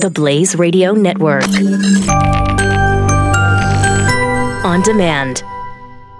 The 0.00 0.08
Blaze 0.08 0.56
Radio 0.56 0.92
Network. 0.92 1.44
On 4.64 4.80
demand. 4.80 5.42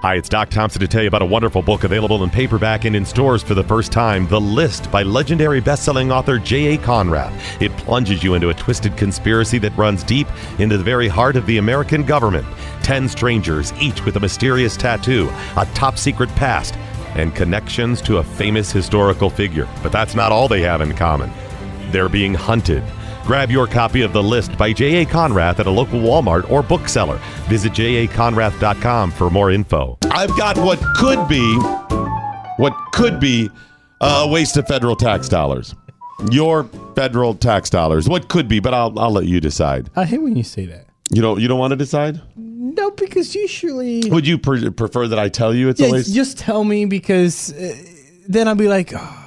Hi, 0.03 0.17
it's 0.17 0.29
Doc 0.29 0.51
Thompson 0.51 0.83
to 0.83 0.87
tell 0.87 1.01
you 1.01 1.09
about 1.09 1.23
a 1.23 1.27
wonderful 1.27 1.63
book 1.63 1.85
available 1.85 2.23
in 2.23 2.29
paperback 2.29 2.85
and 2.85 2.95
in 2.95 3.07
stores 3.07 3.43
for 3.43 3.55
the 3.55 3.65
first 3.65 3.91
time 3.91 4.29
The 4.29 4.39
List 4.39 4.91
by 4.91 5.03
legendary 5.03 5.63
best-selling 5.63 6.13
author 6.13 6.39
J.A. 6.39 6.77
Konrath. 6.77 7.33
It 7.63 7.75
plunges 7.79 8.23
you 8.23 8.35
into 8.35 8.51
a 8.51 8.55
twisted 8.55 8.99
conspiracy 8.99 9.57
that 9.61 9.75
runs 9.79 10.05
deep 10.05 10.29
into 10.59 10.77
the 10.77 10.85
very 10.85 11.09
heart 11.09 11.37
of 11.37 11.47
the 11.47 11.57
American 11.57 12.03
government. 12.03 12.47
Ten 12.83 13.09
strangers, 13.09 13.73
each 13.81 14.05
with 14.05 14.15
a 14.17 14.21
mysterious 14.21 14.77
tattoo, 14.77 15.31
a 15.57 15.67
top 15.73 15.97
secret 15.97 16.29
past, 16.37 16.75
and 17.15 17.35
connections 17.35 18.03
to 18.03 18.19
a 18.19 18.23
famous 18.23 18.71
historical 18.71 19.31
figure. 19.31 19.67
But 19.83 19.91
that's 19.91 20.15
not 20.15 20.33
all 20.33 20.49
they 20.49 20.61
have 20.61 20.83
in 20.83 20.95
common. 20.95 21.33
They're 21.93 22.11
being 22.11 22.35
hunted. 22.35 22.85
Grab 23.31 23.49
your 23.49 23.69
copy 23.69 24.03
of 24.03 24.13
The 24.13 24.21
List 24.21 24.59
by 24.59 24.73
J.A. 24.73 25.07
Konrath 25.07 25.61
at 25.61 25.69
a 25.69 25.71
local 25.71 26.01
Walmart 26.01 26.51
or 26.51 26.65
bookseller. 26.65 27.21
Visit 27.47 27.73
jakonrath.com 27.75 29.13
for 29.13 29.31
more 29.31 29.53
info. 29.53 29.97
I've 30.11 30.37
got 30.37 30.59
what 30.59 30.81
could 30.97 31.29
be, 31.29 31.55
what 32.57 32.75
could 32.93 33.21
be 33.21 33.49
a 34.01 34.27
waste 34.27 34.57
of 34.57 34.67
federal 34.67 34.97
tax 34.97 35.29
dollars. 35.29 35.77
Your 36.33 36.65
federal 36.97 37.37
tax 37.37 37.71
dollars. 37.71 38.09
What 38.09 38.29
could 38.29 38.49
be, 38.49 38.59
but 38.59 38.75
I'll 38.75 38.99
I'll 38.99 39.13
let 39.13 39.27
you 39.27 39.41
decide. 39.41 39.91
I 39.95 40.07
hate 40.07 40.19
when 40.19 40.35
you 40.35 40.43
say 40.43 40.67
that. 40.67 40.87
You 41.13 41.23
don't 41.23 41.41
you 41.41 41.47
don't 41.47 41.61
want 41.61 41.71
to 41.71 41.77
decide? 41.77 42.21
No, 42.35 42.91
because 42.91 43.37
usually, 43.37 44.11
Would 44.11 44.27
you 44.27 44.39
pre- 44.39 44.71
prefer 44.71 45.07
that 45.07 45.21
I 45.21 45.29
tell 45.29 45.55
you 45.55 45.69
it's 45.69 45.81
yeah, 45.81 45.87
a 45.87 45.93
waste? 45.93 46.13
just 46.13 46.37
tell 46.37 46.65
me 46.65 46.85
because 46.85 47.53
uh, 47.53 47.77
then 48.27 48.49
I'll 48.49 48.57
be 48.57 48.67
like, 48.67 48.93
oh, 48.93 49.20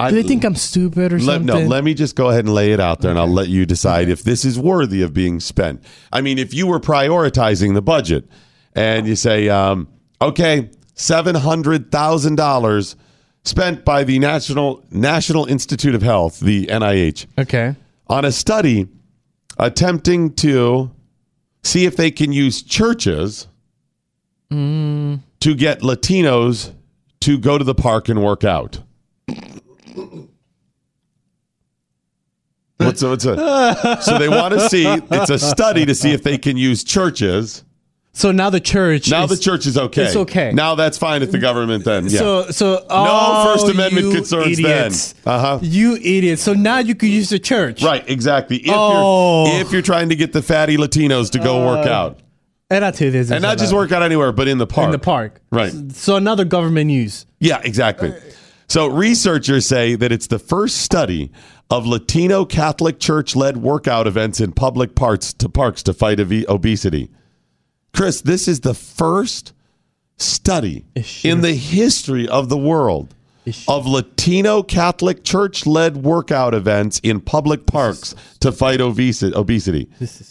I- 0.00 0.10
do 0.10 0.22
they 0.22 0.26
think 0.28 0.44
I'm 0.44 0.54
stupid 0.54 1.12
or 1.12 1.18
Let, 1.18 1.24
something? 1.24 1.46
no, 1.46 1.60
let 1.68 1.84
me 1.84 1.94
just 1.94 2.16
go 2.16 2.28
ahead 2.30 2.44
and 2.44 2.54
lay 2.54 2.72
it 2.72 2.80
out 2.80 3.00
there, 3.00 3.10
and 3.10 3.18
I'll 3.20 3.26
let 3.32 3.48
you 3.48 3.66
decide 3.66 4.08
if 4.08 4.22
this 4.22 4.44
is 4.44 4.58
worthy 4.58 5.02
of 5.02 5.12
being 5.14 5.40
spent. 5.40 5.82
I 6.12 6.20
mean, 6.20 6.38
if 6.38 6.52
you 6.54 6.66
were 6.66 6.80
prioritizing 6.80 7.74
the 7.74 7.82
budget, 7.82 8.28
and 8.74 9.06
you 9.06 9.16
say, 9.16 9.48
um, 9.48 9.88
okay, 10.22 10.70
seven 10.94 11.34
hundred 11.34 11.90
thousand 11.90 12.36
dollars 12.36 12.96
spent 13.44 13.84
by 13.84 14.04
the 14.04 14.18
National 14.18 14.84
National 14.90 15.46
Institute 15.46 15.94
of 15.94 16.02
Health, 16.02 16.40
the 16.40 16.66
NIH, 16.66 17.26
okay. 17.38 17.74
on 18.08 18.24
a 18.24 18.30
study 18.32 18.86
attempting 19.58 20.32
to 20.34 20.90
see 21.62 21.84
if 21.84 21.96
they 21.96 22.10
can 22.10 22.32
use 22.32 22.62
churches 22.62 23.46
Mm. 24.52 25.20
to 25.40 25.54
get 25.54 25.80
Latinos 25.80 26.72
to 27.20 27.38
go 27.38 27.56
to 27.56 27.64
the 27.64 27.74
park 27.74 28.08
and 28.08 28.22
work 28.22 28.42
out. 28.44 28.80
What's 32.78 33.02
what's 33.02 33.26
a, 33.26 33.98
so 34.00 34.18
they 34.18 34.28
want 34.30 34.54
to 34.54 34.68
see 34.70 34.86
it's 34.86 35.30
a 35.30 35.38
study 35.38 35.84
to 35.84 35.94
see 35.94 36.12
if 36.12 36.22
they 36.22 36.38
can 36.38 36.56
use 36.56 36.82
churches. 36.82 37.62
So 38.12 38.32
now 38.32 38.50
the 38.50 38.58
church. 38.60 39.10
Now 39.10 39.24
is, 39.24 39.30
the 39.30 39.36
church 39.36 39.66
is 39.66 39.76
okay. 39.76 40.04
It's 40.04 40.16
okay. 40.16 40.50
Now 40.52 40.74
that's 40.74 40.96
fine 40.98 41.22
if 41.22 41.30
the 41.30 41.38
government 41.38 41.84
then. 41.84 42.04
Yeah. 42.04 42.18
So 42.18 42.50
so 42.50 42.84
oh, 42.88 43.44
First 43.54 43.72
Amendment 43.72 44.14
concerns 44.14 44.58
idiots. 44.58 45.12
then. 45.12 45.32
Uh-huh. 45.34 45.58
You 45.62 45.94
idiots. 45.96 46.42
So 46.42 46.54
now 46.54 46.78
you 46.78 46.94
could 46.94 47.10
use 47.10 47.28
the 47.28 47.38
church. 47.38 47.82
right, 47.82 48.02
exactly. 48.08 48.56
If 48.56 48.72
Oh. 48.74 49.52
you're 49.52 49.60
if 49.60 49.72
you're 49.72 49.82
trying 49.82 50.08
to 50.08 50.16
get 50.16 50.32
the 50.32 50.42
fatty 50.42 50.76
Latinos 50.78 51.30
to 51.32 51.38
go 51.38 51.66
work 51.66 51.86
out. 51.86 52.18
And 52.70 52.84
I 52.84 52.92
tell 52.92 53.06
you 53.06 53.12
this, 53.12 53.30
And 53.30 53.42
not 53.42 53.58
just 53.58 53.72
work 53.74 53.90
out 53.92 54.02
anywhere, 54.02 54.30
but 54.32 54.46
in 54.48 54.58
the 54.58 54.66
park. 54.66 54.86
in 54.86 54.90
the 54.92 54.98
park. 54.98 55.40
Right. 55.50 55.72
So 55.92 56.16
another 56.16 56.44
government 56.44 56.90
use. 56.90 57.26
Yeah, 57.40 57.60
exactly. 57.62 58.14
So 58.70 58.86
researchers 58.86 59.66
say 59.66 59.96
that 59.96 60.12
it's 60.12 60.28
the 60.28 60.38
first 60.38 60.76
study 60.76 61.32
of 61.70 61.86
Latino 61.86 62.44
Catholic 62.44 63.00
Church 63.00 63.34
led 63.34 63.56
workout 63.56 64.06
events 64.06 64.40
in 64.40 64.52
public 64.52 64.94
parts 64.94 65.32
to 65.34 65.48
parks 65.48 65.82
to 65.82 65.92
fight 65.92 66.20
ob- 66.20 66.44
obesity. 66.48 67.10
Kris, 67.92 68.20
this 68.20 68.46
is 68.46 68.60
the 68.60 68.74
first 68.74 69.52
study 70.18 70.84
in 71.24 71.40
the 71.40 71.54
history 71.54 72.28
of 72.28 72.48
the 72.48 72.56
world 72.56 73.12
of 73.66 73.86
Latino 73.86 74.62
Catholic 74.62 75.24
Church 75.24 75.66
led 75.66 75.96
workout 75.96 76.54
events 76.54 77.00
in 77.00 77.20
public 77.20 77.66
parks 77.66 78.14
to 78.38 78.52
fight 78.52 78.80
obesity. 78.80 79.34
obesity. 79.34 79.88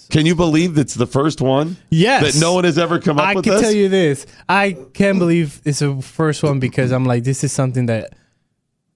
Can 0.10 0.26
you 0.26 0.36
believe 0.36 0.76
that's 0.76 0.94
the 0.94 1.08
first 1.08 1.42
one? 1.42 1.76
Yes. 1.90 2.36
That 2.36 2.40
no 2.40 2.54
one 2.54 2.64
has 2.64 2.78
ever 2.78 3.00
come 3.00 3.20
up 3.20 3.26
I 3.26 3.34
with 3.34 3.44
can 3.44 3.54
this? 3.56 3.62
tell 3.64 3.72
you 3.74 3.90
this. 3.90 4.26
I 4.48 4.78
can't 4.94 5.20
believe 5.20 5.60
it's 5.66 5.80
the 5.80 6.02
first 6.02 6.42
one 6.42 6.62
because 6.62 6.92
I'm 6.92 7.04
like, 7.04 7.26
this 7.26 7.44
is 7.44 7.52
something 7.52 7.88
that, 7.88 8.14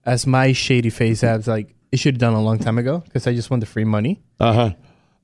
as 0.06 0.25
my 0.28 0.52
shady 0.53 0.90
face 0.90 1.22
has, 1.22 1.47
like, 1.47 1.74
it 1.91 1.97
should 2.00 2.16
have 2.16 2.19
done 2.19 2.34
a 2.34 2.41
long 2.41 2.58
time 2.59 2.78
ago 2.78 3.00
because 3.00 3.28
I 3.28 3.34
just 3.34 3.50
want 3.50 3.62
the 3.62 3.66
free 3.68 3.84
money. 3.86 4.22
Uh 4.40 4.53
huh. 4.53 4.69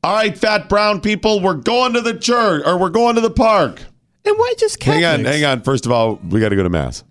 All 0.03 0.13
right, 0.15 0.37
fat 0.37 0.69
brown 0.69 1.01
people, 1.01 1.41
we're 1.41 1.55
going 1.55 1.93
to 1.93 2.01
the 2.01 2.17
church 2.17 2.63
or 2.65 2.77
we're 2.77 2.89
going 2.89 3.15
to 3.15 3.21
the 3.21 3.29
park. 3.31 3.81
And 4.25 4.37
why 4.37 4.53
just 4.57 4.79
Catholics? 4.79 5.03
Hang 5.05 5.19
on, 5.19 5.25
hang 5.25 5.43
on. 5.45 5.61
First 5.61 5.85
of 5.85 5.91
all, 5.91 6.15
we 6.29 6.39
got 6.39 6.49
to 6.49 6.55
go 6.55 6.63
to 6.63 6.69
mass. 6.69 7.03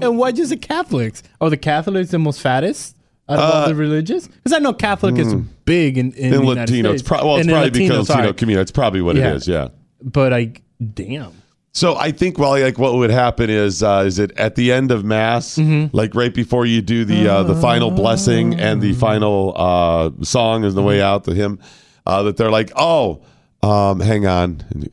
And 0.00 0.18
why 0.18 0.32
just 0.32 0.50
the 0.50 0.56
Catholics? 0.56 1.22
Are 1.40 1.50
the 1.50 1.56
Catholics 1.56 2.10
the 2.10 2.18
most 2.18 2.40
fattest 2.40 2.96
out 3.28 3.38
of 3.38 3.54
all 3.54 3.68
the 3.68 3.74
religions? 3.74 4.28
Because 4.28 4.52
I 4.52 4.58
know 4.58 4.72
Catholic 4.72 5.16
is 5.18 5.34
big 5.64 5.98
in, 5.98 6.12
in, 6.12 6.32
Uh, 6.34 6.36
the 6.38 6.42
United 6.44 6.60
Latino, 6.60 6.92
it's 6.92 7.02
pro- 7.02 7.24
well, 7.26 7.36
it's 7.36 7.42
And 7.46 7.50
in 7.50 7.54
probably 7.54 7.70
Latino, 7.70 7.94
because 7.94 8.06
sorry. 8.06 8.18
Latino 8.20 8.32
community. 8.34 8.62
It's 8.62 8.70
probably 8.70 9.02
what 9.02 9.16
Yeah. 9.16 9.30
it 9.30 9.36
is. 9.36 9.48
Yeah. 9.48 9.68
But 10.02 10.30
like, 10.32 10.62
damn. 10.94 11.32
So 11.76 11.94
I 11.94 12.10
think, 12.10 12.38
well, 12.38 12.52
like 12.58 12.78
what 12.78 12.94
would 12.94 13.10
happen 13.10 13.50
is, 13.50 13.82
uh, 13.82 14.04
is 14.06 14.18
it 14.18 14.32
at 14.38 14.54
the 14.54 14.72
end 14.72 14.90
of 14.90 15.04
mass, 15.04 15.56
Mm-hmm. 15.58 15.94
like 15.94 16.14
right 16.14 16.32
before 16.32 16.64
you 16.64 16.80
do 16.80 17.04
the 17.04 17.28
uh, 17.28 17.42
the 17.42 17.54
final 17.54 17.90
blessing 17.90 18.58
and 18.58 18.80
the 18.80 18.94
final 18.94 19.52
uh, 19.54 20.10
song 20.22 20.64
is 20.64 20.74
the 20.74 20.82
way 20.82 20.96
Mm-hmm. 20.98 21.04
out, 21.14 21.24
the 21.24 21.34
hymn, 21.34 21.58
uh, 22.06 22.22
that 22.22 22.38
they're 22.38 22.50
like, 22.50 22.72
oh, 22.76 23.20
um, 23.62 24.00
hang 24.00 24.26
on, 24.26 24.64
And 24.70 24.88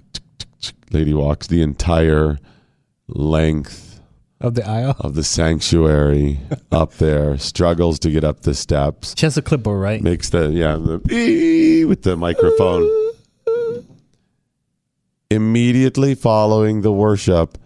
lady 0.92 1.14
walks 1.14 1.48
the 1.48 1.62
entire 1.62 2.38
length 3.08 4.02
Of 4.42 4.56
the 4.56 4.68
aisle. 4.68 4.96
of 5.00 5.16
the 5.16 5.24
sanctuary 5.24 6.40
up 6.72 6.96
there, 6.96 7.38
struggles 7.38 7.98
to 8.00 8.12
get 8.12 8.26
up 8.26 8.42
the 8.42 8.54
steps. 8.54 9.16
She 9.18 9.26
has 9.26 9.38
a 9.38 9.42
clipboard, 9.42 9.80
right? 9.82 10.02
makes 10.02 10.30
the 10.32 10.50
yeah 10.52 10.76
the 10.76 11.86
with 11.88 12.02
the 12.04 12.18
microphone 12.18 12.84
immediately 15.34 16.16
following 16.16 16.82
the 16.82 16.92
worship 16.92 17.58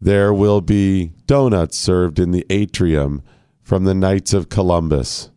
there 0.00 0.34
will 0.34 0.60
be 0.60 1.12
donuts 1.26 1.78
served 1.78 2.18
in 2.18 2.30
the 2.30 2.44
atrium 2.50 3.22
from 3.62 3.84
the 3.84 3.94
knights 3.94 4.34
of 4.34 4.50
columbus. 4.50 5.30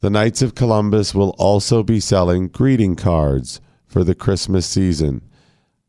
The 0.00 0.10
knights 0.10 0.42
of 0.42 0.56
columbus 0.56 1.14
will 1.14 1.36
also 1.38 1.82
be 1.82 2.00
selling 2.00 2.48
greeting 2.48 2.96
cards 2.96 3.60
for 3.86 4.02
the 4.02 4.14
christmas 4.14 4.66
season. 4.66 5.22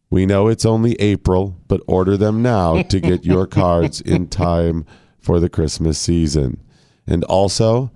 We 0.09 0.25
know 0.25 0.47
it's 0.47 0.66
only 0.66 0.94
april 1.00 1.57
but 1.67 1.81
order 1.88 2.17
them 2.17 2.41
now 2.41 2.84
to 2.84 3.00
get 3.00 3.25
your 3.34 3.47
cards 3.47 4.01
in 4.01 4.28
time 4.28 4.85
for 5.17 5.40
the 5.40 5.50
christmas 5.50 5.97
season. 5.97 6.61
And 7.07 7.23
also 7.23 7.91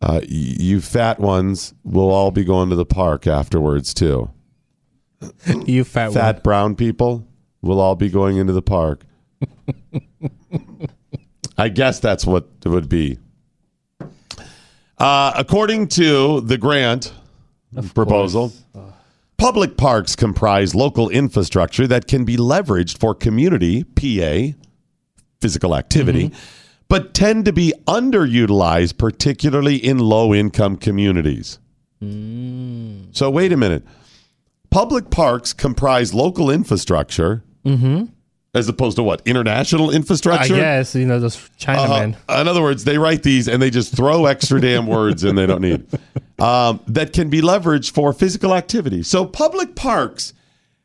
uh, 0.00 0.20
you 0.28 0.80
fat 0.80 1.18
ones 1.18 1.74
will 1.82 2.10
all 2.10 2.30
be 2.30 2.44
going 2.44 2.70
to 2.70 2.76
the 2.76 2.86
park 2.86 3.26
afterwards 3.26 3.92
too. 3.92 4.30
You 5.66 5.84
fat, 5.84 6.12
Fat 6.12 6.36
one. 6.36 6.42
brown 6.42 6.74
people 6.76 7.26
will 7.62 7.80
all 7.80 7.96
be 7.96 8.08
going 8.08 8.36
into 8.36 8.52
the 8.52 8.62
park. 8.62 9.04
I 11.58 11.68
guess 11.68 12.00
that's 12.00 12.24
what 12.24 12.48
it 12.64 12.68
would 12.68 12.88
be. 12.88 13.18
Uh, 14.98 15.32
according 15.36 15.88
to 15.88 16.40
the 16.42 16.58
grant 16.58 17.12
proposal, 17.94 18.52
public 19.36 19.76
parks 19.76 20.16
comprise 20.16 20.74
local 20.74 21.08
infrastructure 21.08 21.86
that 21.86 22.06
can 22.06 22.24
be 22.24 22.36
leveraged 22.36 22.98
for 22.98 23.14
community 23.14 23.84
PA 23.84 24.56
physical 25.40 25.76
activity, 25.76 26.32
but 26.88 27.14
tend 27.14 27.44
to 27.44 27.52
be 27.52 27.72
underutilized, 27.86 28.98
particularly 28.98 29.76
in 29.76 29.98
low 29.98 30.34
income 30.34 30.76
communities. 30.76 31.58
So, 32.00 33.30
wait 33.30 33.52
a 33.52 33.56
minute. 33.56 33.84
Public 34.70 35.10
parks 35.10 35.52
comprise 35.52 36.12
local 36.14 36.50
infrastructure 36.50 37.42
as 38.54 38.68
opposed 38.68 38.96
to 38.96 39.02
what? 39.02 39.20
International 39.26 39.90
I 39.90 39.94
infrastructure? 39.94 40.56
guess, 40.56 40.94
you 40.94 41.06
know, 41.06 41.20
those 41.20 41.36
Chinamen. 41.58 42.16
Uh, 42.28 42.38
in 42.40 42.48
other 42.48 42.62
words, 42.62 42.84
they 42.84 42.96
write 42.98 43.22
these 43.22 43.46
and 43.48 43.60
they 43.62 43.70
just 43.70 43.94
throw 43.94 44.26
extra 44.26 44.60
damn 44.60 44.86
words 44.86 45.22
in 45.24 45.36
they 45.36 45.46
don't 45.46 45.60
need 45.60 45.86
um, 46.38 46.80
that 46.86 47.12
can 47.12 47.28
be 47.30 47.40
leveraged 47.40 47.92
for 47.92 48.12
physical 48.12 48.54
activity. 48.54 49.02
So 49.02 49.24
public 49.26 49.74
parks 49.74 50.32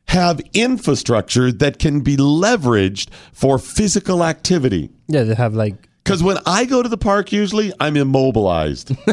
have 0.08 0.40
infrastructure 0.52 1.50
that 1.52 1.78
can 1.78 2.00
be 2.00 2.16
leveraged 2.16 3.08
for 3.32 3.58
physical 3.58 4.22
activity. 4.22 4.90
yeah, 5.08 5.22
they 5.22 5.34
have 5.34 5.54
like 5.54 5.74
Because 6.04 6.22
when 6.22 6.36
I 6.44 6.66
go 6.66 6.82
to 6.82 6.88
the 6.88 6.98
park, 6.98 7.32
usually 7.32 7.72
I'm 7.80 7.96
immobilized. 7.96 8.94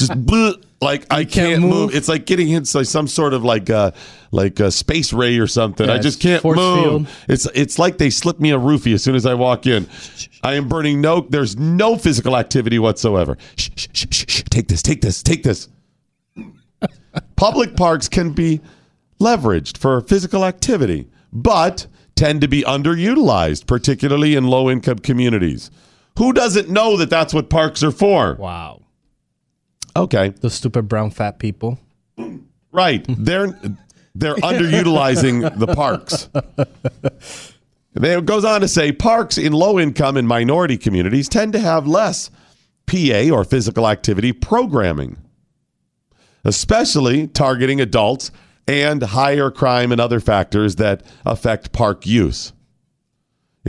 just 0.00 0.12
bleh, 0.26 0.62
like 0.80 1.06
I 1.10 1.24
can't 1.24 1.32
can't, 1.32 1.60
move. 1.62 1.70
move? 1.70 1.94
It's 1.94 2.08
like 2.08 2.26
getting 2.26 2.48
hit 2.48 2.74
like 2.74 2.86
some 2.86 3.06
sort 3.06 3.34
of 3.34 3.44
like 3.44 3.70
uh 3.70 3.92
like 4.32 4.58
a 4.60 4.70
space 4.70 5.12
ray 5.12 5.38
or 5.38 5.46
something. 5.46 5.88
I 5.88 5.98
just 5.98 6.20
can't 6.20 6.44
move. 6.44 6.56
field. 6.56 7.06
It's 7.28 7.46
it's 7.54 7.78
like 7.78 7.98
they 7.98 8.10
slip 8.10 8.40
me 8.40 8.50
a 8.50 8.58
roofie 8.58 8.94
as 8.94 9.02
soon 9.02 9.14
as 9.14 9.26
I 9.26 9.34
walk 9.34 9.66
in. 9.66 9.86
I 10.42 10.54
am 10.54 10.68
burning 10.68 11.00
no. 11.00 11.20
There's 11.20 11.56
no 11.56 11.96
physical 11.96 12.36
activity 12.36 12.78
whatsoever. 12.78 13.36
Shh, 13.56 13.70
shh, 13.76 13.88
shh, 13.92 14.06
shh, 14.10 14.24
shh. 14.28 14.42
Take 14.50 14.68
this. 14.68 14.82
Take 14.82 15.02
this. 15.02 15.22
Take 15.22 15.42
this. 15.42 15.68
Public 17.36 17.76
parks 17.76 18.08
can 18.08 18.32
be 18.32 18.60
leveraged 19.20 19.76
for 19.78 20.00
physical 20.00 20.44
activity, 20.44 21.08
but 21.32 21.86
tend 22.14 22.40
to 22.40 22.48
be 22.48 22.62
underutilized, 22.62 23.66
particularly 23.66 24.34
in 24.34 24.44
low 24.44 24.70
income 24.70 24.98
communities. 24.98 25.70
Who 26.18 26.32
doesn't 26.32 26.68
know 26.68 26.96
that 26.96 27.10
that's 27.10 27.32
what 27.32 27.50
parks 27.50 27.82
are 27.82 27.90
for? 27.90 28.34
Wow. 28.34 28.79
Okay. 29.96 30.30
Those 30.40 30.54
stupid 30.54 30.88
brown 30.88 31.10
fat 31.10 31.38
people. 31.38 31.78
Right. 32.72 33.04
They're 33.08 33.58
they're 34.14 34.34
underutilizing 34.36 35.58
the 35.58 35.68
parks. 35.68 36.28
It 37.94 38.24
goes 38.24 38.44
on 38.44 38.60
to 38.60 38.68
say 38.68 38.92
parks 38.92 39.38
in 39.38 39.52
low 39.52 39.78
income 39.78 40.16
and 40.16 40.26
minority 40.26 40.76
communities 40.76 41.28
tend 41.28 41.52
to 41.54 41.58
have 41.58 41.86
less 41.86 42.30
PA 42.86 43.30
or 43.32 43.44
physical 43.44 43.88
activity 43.88 44.32
programming, 44.32 45.16
especially 46.44 47.28
targeting 47.28 47.80
adults 47.80 48.30
and 48.66 49.02
higher 49.02 49.50
crime 49.50 49.92
and 49.92 50.00
other 50.00 50.20
factors 50.20 50.76
that 50.76 51.02
affect 51.24 51.72
park 51.72 52.06
use. 52.06 52.52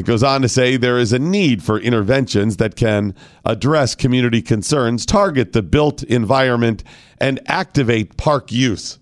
It 0.01 0.07
goes 0.07 0.23
on 0.23 0.41
to 0.41 0.49
say 0.49 0.77
there 0.77 0.97
is 0.97 1.13
a 1.13 1.19
need 1.19 1.61
for 1.61 1.77
interventions 1.79 2.57
that 2.57 2.75
can 2.75 3.13
address 3.45 3.93
community 3.93 4.41
concerns, 4.41 5.05
target 5.05 5.53
the 5.53 5.61
built 5.61 6.01
environment, 6.01 6.83
and 7.19 7.39
activate 7.45 8.17
park 8.17 8.51
use. 8.51 8.97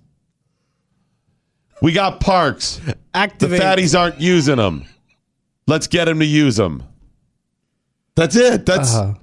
We 1.82 1.94
got 1.94 2.20
parks. 2.20 2.82
Activate. 3.14 3.62
The 3.62 3.66
fatties 3.66 3.98
aren't 3.98 4.20
using 4.20 4.58
them. 4.58 4.84
Let's 5.68 5.88
get 5.88 6.04
them 6.06 6.20
to 6.20 6.26
use 6.26 6.58
them. 6.58 6.84
That's 8.16 8.36
it. 8.36 8.66
That's 8.66 8.94
Uh-huh. 8.94 9.14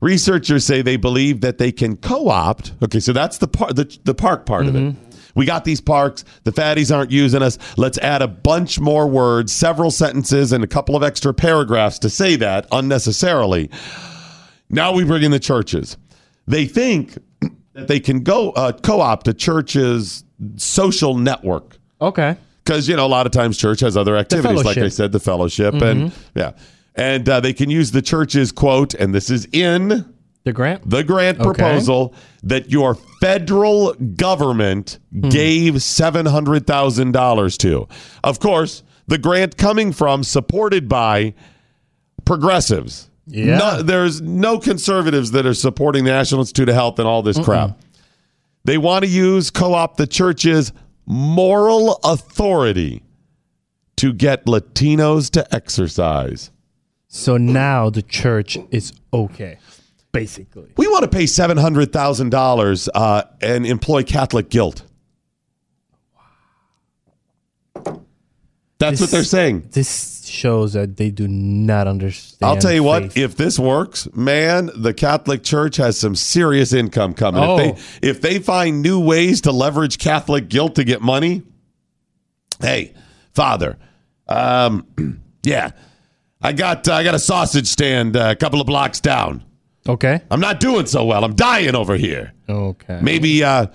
researchers 0.00 0.64
say 0.66 0.82
they 0.82 0.96
believe 0.96 1.40
that 1.42 1.58
they 1.58 1.70
can 1.70 1.96
co-opt. 1.98 2.72
Okay, 2.82 2.98
so 2.98 3.12
that's 3.12 3.38
the 3.38 3.46
part 3.46 3.76
the, 3.76 3.96
the 4.02 4.14
park 4.14 4.44
part 4.44 4.66
of 4.66 4.74
it. 4.74 4.96
We 5.34 5.46
got 5.46 5.64
these 5.64 5.80
parks. 5.80 6.24
The 6.44 6.52
fatties 6.52 6.94
aren't 6.94 7.10
using 7.10 7.42
us. 7.42 7.58
Let's 7.76 7.98
add 7.98 8.22
a 8.22 8.28
bunch 8.28 8.80
more 8.80 9.06
words, 9.06 9.52
several 9.52 9.90
sentences, 9.90 10.52
and 10.52 10.62
a 10.64 10.66
couple 10.66 10.96
of 10.96 11.02
extra 11.02 11.32
paragraphs 11.34 11.98
to 12.00 12.10
say 12.10 12.36
that 12.36 12.66
unnecessarily. 12.72 13.70
Now 14.68 14.92
we 14.92 15.04
bring 15.04 15.22
in 15.22 15.30
the 15.30 15.38
churches. 15.40 15.96
They 16.46 16.66
think 16.66 17.16
that 17.74 17.88
they 17.88 18.00
can 18.00 18.22
go 18.22 18.50
uh, 18.52 18.72
co-opt 18.72 19.28
a 19.28 19.34
church's 19.34 20.24
social 20.56 21.16
network 21.16 21.76
Okay. 22.00 22.36
because 22.64 22.88
you 22.88 22.96
know 22.96 23.06
a 23.06 23.08
lot 23.08 23.26
of 23.26 23.32
times 23.32 23.58
church 23.58 23.80
has 23.80 23.96
other 23.96 24.16
activities 24.16 24.64
like 24.64 24.78
i 24.78 24.88
said 24.88 25.12
the 25.12 25.20
fellowship 25.20 25.74
and 25.74 26.12
yeah 26.34 26.52
and 26.94 27.28
uh, 27.28 27.40
they 27.40 27.52
can 27.52 27.68
use 27.68 27.90
the 27.90 28.00
church's 28.02 28.50
quote 28.52 28.94
and 28.94 29.14
this 29.14 29.28
is 29.28 29.46
in 29.52 30.12
The 30.44 30.52
grant. 30.52 30.88
the 30.88 31.04
grant 31.04 31.38
Okay. 31.38 31.44
proposal 31.52 32.14
that 32.42 32.70
your 32.70 32.94
federal 33.20 33.92
government 33.94 34.98
hmm. 35.12 35.28
gave 35.28 35.74
$700000 35.74 37.58
to 37.58 37.86
of 38.24 38.40
course 38.40 38.82
the 39.06 39.18
grant 39.18 39.56
coming 39.56 39.92
from 39.92 40.24
supported 40.24 40.88
by 40.88 41.34
progressives 42.24 43.10
Yeah. 43.26 43.58
No- 43.58 43.82
there's 43.82 44.20
no 44.22 44.58
conservatives 44.58 45.32
that 45.32 45.44
are 45.44 45.54
supporting 45.54 46.04
the 46.04 46.10
national 46.10 46.40
institute 46.40 46.68
of 46.68 46.74
health 46.74 46.98
and 46.98 47.06
all 47.06 47.22
this 47.22 47.38
crap 47.38 47.78
they 48.64 48.78
want 48.78 49.04
to 49.04 49.10
use 49.10 49.50
co-op 49.50 49.96
the 49.96 50.06
church's 50.06 50.72
moral 51.06 51.98
authority 52.04 53.02
to 53.96 54.12
get 54.12 54.46
Latinos 54.46 55.30
to 55.30 55.54
exercise. 55.54 56.50
So 57.08 57.36
now 57.36 57.90
the 57.90 58.02
church 58.02 58.56
is 58.70 58.92
okay, 59.12 59.58
basically. 60.12 60.72
We 60.76 60.86
want 60.88 61.02
to 61.02 61.08
pay 61.08 61.26
seven 61.26 61.56
hundred 61.56 61.92
thousand 61.92 62.30
dollars 62.30 62.88
uh, 62.94 63.22
and 63.40 63.66
employ 63.66 64.02
Catholic 64.02 64.50
guilt. 64.50 64.84
That's 68.80 68.98
what 68.98 69.10
they're 69.10 69.24
saying. 69.24 69.68
This 69.72 70.24
shows 70.26 70.72
that 70.72 70.96
they 70.96 71.10
do 71.10 71.28
not 71.28 71.86
understand. 71.86 72.50
I'll 72.50 72.56
tell 72.56 72.72
you 72.72 72.82
what, 72.82 73.14
if 73.14 73.36
this 73.36 73.58
works, 73.58 74.08
man, 74.14 74.70
the 74.74 74.94
Catholic 74.94 75.42
Church 75.42 75.76
has 75.76 75.98
some 75.98 76.14
serious 76.16 76.72
income 76.72 77.12
coming. 77.12 77.42
Oh. 77.42 77.58
If 77.58 78.00
they 78.00 78.08
if 78.08 78.20
they 78.22 78.38
find 78.38 78.80
new 78.80 78.98
ways 78.98 79.42
to 79.42 79.52
leverage 79.52 79.98
Catholic 79.98 80.48
guilt 80.48 80.76
to 80.76 80.84
get 80.84 81.02
money, 81.02 81.42
hey, 82.58 82.94
Father, 83.34 83.76
um, 84.28 84.86
yeah, 85.42 85.72
I 86.40 86.52
got 86.54 86.88
I 86.88 87.04
got 87.04 87.14
a 87.14 87.18
sausage 87.18 87.66
stand 87.66 88.16
uh, 88.16 88.30
a 88.30 88.36
couple 88.36 88.62
of 88.62 88.66
blocks 88.66 89.00
down. 89.00 89.44
Okay, 89.88 90.20
I'm 90.30 90.40
not 90.40 90.60
doing 90.60 90.86
so 90.86 91.04
well. 91.04 91.24
I'm 91.24 91.34
dying 91.34 91.74
over 91.74 91.96
here. 91.96 92.32
okay, 92.48 93.00
Maybe 93.02 93.42
uh, 93.44 93.66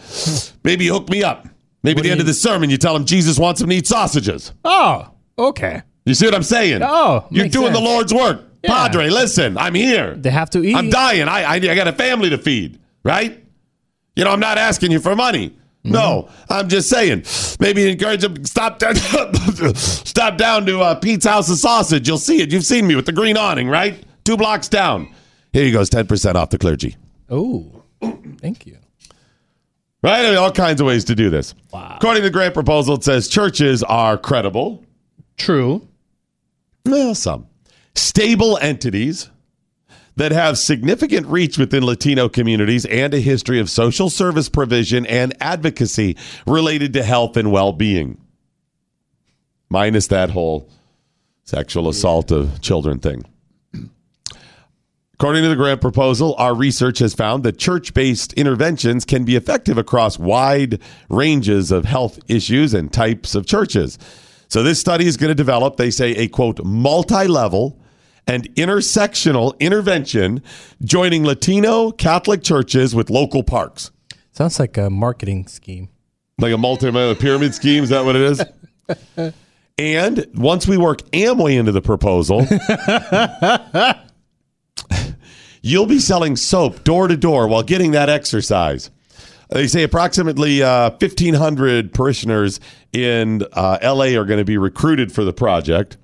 maybe 0.64 0.86
you 0.86 0.94
hook 0.94 1.10
me 1.10 1.24
up. 1.24 1.48
Maybe 1.84 2.00
at 2.00 2.04
the 2.04 2.12
end 2.12 2.18
you- 2.20 2.24
of 2.24 2.28
the 2.28 2.34
sermon, 2.34 2.70
you 2.70 2.78
tell 2.78 2.96
him 2.96 3.06
Jesus 3.06 3.38
wants 3.38 3.62
him 3.62 3.70
to 3.70 3.76
eat 3.76 3.88
sausages. 3.88 4.52
oh, 4.64 5.12
okay. 5.38 5.82
You 6.06 6.14
see 6.14 6.26
what 6.26 6.36
I'm 6.36 6.44
saying? 6.44 6.82
Oh, 6.84 7.26
you're 7.32 7.46
makes 7.46 7.54
doing 7.54 7.72
the 7.74 7.80
sense. 7.80 7.88
Lord's 7.90 8.14
work, 8.14 8.44
Yeah. 8.64 8.70
Padre. 8.72 9.10
Listen, 9.10 9.58
I'm 9.58 9.74
here. 9.74 10.14
They 10.16 10.30
have 10.30 10.50
to 10.52 10.64
eat. 10.64 10.76
I'm 10.76 10.90
dying. 10.92 11.28
I, 11.28 11.44
I 11.44 11.54
I 11.56 11.76
got 11.76 11.88
a 11.88 11.94
family 11.94 12.30
to 12.30 12.38
feed, 12.38 12.80
right? 13.04 13.44
You 14.16 14.24
know, 14.24 14.30
I'm 14.32 14.40
not 14.40 14.58
asking 14.60 14.92
you 14.92 15.00
for 15.00 15.16
money. 15.16 15.58
No, 15.84 16.30
I'm 16.50 16.68
just 16.70 16.90
saying. 16.90 17.26
Maybe 17.60 17.88
encourage 17.92 18.22
them. 18.22 18.44
Stop 18.46 18.80
down. 18.80 18.96
stop 19.76 20.38
down 20.38 20.66
to 20.66 20.82
uh, 20.82 20.96
Pete's 20.96 21.26
House 21.26 21.50
of 21.52 21.58
Sausage. 21.58 22.08
You'll 22.08 22.18
see 22.18 22.42
it. 22.42 22.52
You've 22.52 22.66
seen 22.66 22.88
me 22.88 22.96
with 22.96 23.06
the 23.06 23.12
green 23.12 23.38
awning, 23.38 23.68
right? 23.68 24.04
Two 24.24 24.36
blocks 24.38 24.68
down. 24.68 25.14
Here 25.56 25.64
you 25.64 25.72
goes. 25.72 25.90
Ten 25.90 26.06
percent 26.06 26.36
off 26.36 26.50
the 26.50 26.58
clergy. 26.58 26.98
Oh, 27.30 27.82
thank 28.42 28.66
you. 28.66 28.78
Right? 30.04 30.26
I 30.26 30.30
mean, 30.32 30.38
all 30.38 30.52
kinds 30.52 30.82
of 30.82 30.88
ways 30.88 31.06
to 31.06 31.16
do 31.16 31.30
this. 31.30 31.56
Wow. 31.72 31.94
According 31.96 32.24
to 32.24 32.28
the 32.28 32.34
grant 32.34 32.54
proposal, 32.54 32.96
it 32.96 33.06
says 33.06 33.30
churches 33.30 33.82
are 33.82 34.18
credible. 34.18 34.84
True. 35.38 35.88
Well, 36.86 37.16
some 37.16 37.48
stable 37.96 38.58
entities 38.58 39.30
that 40.18 40.34
have 40.34 40.58
significant 40.58 41.26
reach 41.28 41.58
within 41.58 41.86
Latino 41.86 42.28
communities 42.28 42.84
and 42.88 43.14
a 43.14 43.22
history 43.22 43.62
of 43.62 43.70
social 43.70 44.10
service 44.10 44.50
provision 44.50 45.06
and 45.06 45.34
advocacy 45.40 46.18
related 46.46 46.92
to 46.92 47.02
health 47.02 47.38
and 47.38 47.50
well 47.50 47.72
being. 47.72 48.20
Minus 49.70 50.08
that 50.08 50.32
whole 50.32 50.70
sexual 51.46 51.88
assault 51.88 52.30
of 52.30 52.60
children 52.60 53.00
thing. 53.00 53.24
According 55.16 55.44
to 55.44 55.50
the 55.50 55.56
grant 55.56 55.80
proposal, 55.80 56.36
our 56.38 56.54
research 56.54 57.00
has 57.00 57.14
found 57.14 57.44
that 57.44 57.58
church 57.58 57.94
based 57.94 58.34
interventions 58.34 59.06
can 59.06 59.24
be 59.24 59.38
effective 59.38 59.78
across 59.78 60.20
wide 60.20 60.82
ranges 61.08 61.72
of 61.72 61.86
health 61.86 62.20
issues 62.28 62.74
and 62.74 62.92
types 62.92 63.34
of 63.34 63.46
churches. 63.46 63.98
So, 64.50 64.62
this 64.62 64.78
study 64.78 65.08
is 65.08 65.16
going 65.16 65.30
to 65.30 65.36
develop, 65.36 65.78
they 65.78 65.90
say, 65.90 66.12
a 66.12 66.28
quote, 66.28 66.62
multi 66.66 67.28
level 67.28 67.80
and 68.28 68.54
intersectional 68.56 69.58
intervention 69.60 70.44
joining 70.84 71.24
Latino 71.24 71.92
Catholic 71.92 72.44
churches 72.44 72.94
with 72.94 73.10
local 73.10 73.42
parks. 73.42 73.92
Sounds 74.34 74.60
like 74.60 74.78
a 74.78 74.90
marketing 74.90 75.48
scheme. 75.48 75.88
Like 76.40 76.54
a 76.54 76.58
multi 76.58 76.90
uh, 76.90 77.16
pyramid 77.16 77.56
scheme, 77.56 77.86
is 77.86 77.90
that 77.90 78.04
what 78.04 78.18
it 78.18 78.22
is? 78.22 79.34
and 79.78 80.28
once 80.36 80.68
we 80.68 80.76
work 80.76 81.04
Amway 81.12 81.58
into 81.58 81.72
the 81.72 81.82
proposal, 81.82 82.46
you'll 85.66 85.88
be 85.88 85.98
selling 85.98 86.36
soap 86.36 86.84
door 86.84 87.08
to 87.08 87.18
door 87.18 87.48
while 87.48 87.64
getting 87.64 87.90
that 87.92 88.08
exercise. 88.08 88.92
They 89.50 89.66
say 89.66 89.82
approximately 89.82 90.62
uh, 90.62 90.92
1,500 90.92 91.92
parishioners 91.92 92.60
in 92.94 93.44
uh, 93.54 93.80
LA 93.82 94.16
are 94.20 94.26
going 94.26 94.38
to 94.38 94.46
be 94.46 94.58
recruited 94.60 95.12
for 95.12 95.24
the 95.24 95.34
project. 95.34 95.98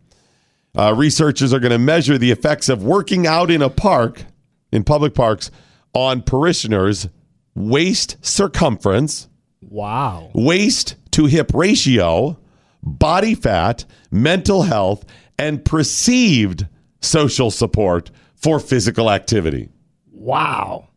Uh, 0.76 0.96
researchers 0.98 1.54
are 1.54 1.60
going 1.60 1.72
to 1.72 1.78
measure 1.78 2.18
the 2.18 2.32
effects 2.32 2.70
of 2.70 2.84
working 2.84 3.28
out 3.28 3.52
in 3.52 3.62
a 3.62 3.70
park, 3.70 4.24
in 4.72 4.84
public 4.84 5.14
parks, 5.14 5.52
on 5.94 6.24
parishioners' 6.24 7.08
waist 7.54 8.18
circumference, 8.26 9.28
Wow. 9.62 10.32
waist 10.34 10.96
to 11.12 11.26
hip 11.28 11.52
ratio, 11.54 12.40
body 12.82 13.36
fat, 13.36 13.86
mental 14.10 14.64
health, 14.64 15.06
and 15.38 15.64
perceived 15.64 16.66
social 17.00 17.52
support 17.52 18.10
for 18.42 18.60
physical 18.60 19.10
activity. 19.10 19.70
Wow. 20.12 20.88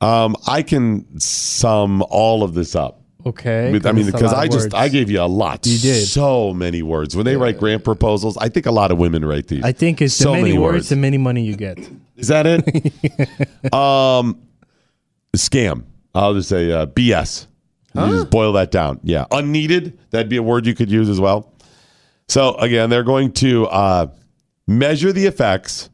Um, 0.00 0.36
I 0.46 0.62
can 0.62 1.18
sum 1.18 2.02
all 2.10 2.42
of 2.42 2.54
this 2.54 2.74
up. 2.74 3.00
Okay. 3.26 3.72
With- 3.72 3.86
I 3.86 3.92
mean, 3.92 4.06
because 4.06 4.34
I 4.34 4.46
just 4.46 4.66
words. 4.66 4.74
I 4.74 4.88
gave 4.88 5.10
you 5.10 5.20
a 5.22 5.24
lot. 5.24 5.66
You 5.66 5.78
did. 5.78 6.06
so 6.06 6.52
many 6.52 6.82
words. 6.82 7.16
When 7.16 7.24
they 7.24 7.36
write 7.36 7.58
grant 7.58 7.82
proposals, 7.84 8.36
I 8.36 8.50
think 8.50 8.66
a 8.66 8.70
lot 8.70 8.90
of 8.90 8.98
women 8.98 9.24
write 9.24 9.46
these. 9.46 9.64
I 9.64 9.72
think 9.72 10.02
it's 10.02 10.14
so 10.14 10.30
the 10.30 10.32
many, 10.32 10.42
many 10.50 10.58
words, 10.58 10.74
words. 10.74 10.88
the 10.90 10.96
many 10.96 11.16
money 11.16 11.42
you 11.42 11.56
get. 11.56 11.78
Is 12.16 12.28
that 12.28 12.46
it? 12.46 12.62
um, 13.72 14.42
scam. 15.34 15.84
I'll 16.14 16.34
just 16.34 16.48
say 16.48 16.70
uh, 16.70 16.86
BS. 16.86 17.46
You 17.94 18.06
just 18.06 18.30
boil 18.30 18.52
that 18.54 18.72
down. 18.72 18.98
Yeah, 19.04 19.24
unneeded. 19.30 19.98
That'd 20.10 20.28
be 20.28 20.36
a 20.36 20.42
word 20.42 20.66
you 20.66 20.74
could 20.74 20.90
use 20.90 21.08
as 21.08 21.20
well. 21.20 21.52
So 22.28 22.56
again, 22.56 22.90
they're 22.90 23.04
going 23.04 23.32
to 23.34 23.66
uh, 23.66 24.06
measure 24.66 25.12
the 25.12 25.26
effects 25.26 25.90